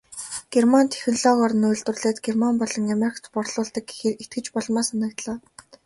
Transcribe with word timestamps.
Герман 0.53 0.87
технологиор 0.93 1.53
нь 1.59 1.67
үйлдвэрлээд 1.69 2.17
Герман 2.25 2.55
болон 2.61 2.83
Америкт 2.95 3.23
борлуулдаг 3.35 3.83
гэхээр 3.89 4.15
итгэж 4.23 4.45
болмоор 4.53 4.85
санагдлаа. 4.87 5.37